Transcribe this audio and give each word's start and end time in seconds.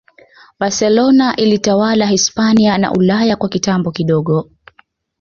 Barcelona 0.59 1.35
ilitawala 1.35 2.05
Hispania 2.07 2.77
na 2.77 2.91
Ulaya 2.91 3.35
kwa 3.35 3.49
kitambo 3.49 3.91
kidogo 3.91 4.49